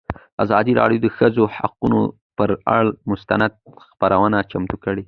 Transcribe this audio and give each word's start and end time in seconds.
ازادي 0.43 0.73
راډیو 0.79 0.99
د 1.01 1.03
د 1.11 1.13
ښځو 1.17 1.43
حقونه 1.57 1.99
پر 2.37 2.49
اړه 2.75 2.91
مستند 3.11 3.53
خپرونه 3.91 4.37
چمتو 4.51 4.75
کړې. 4.83 4.99